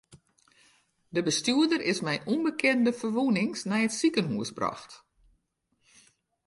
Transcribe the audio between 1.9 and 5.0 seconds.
is mei ûnbekende ferwûnings nei it sikehûs brocht.